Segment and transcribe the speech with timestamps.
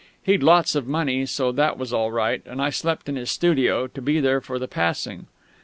[0.23, 3.85] He'd lots of money, so that was all right; and I slept in his studio,
[3.85, 5.27] to be there for the passing.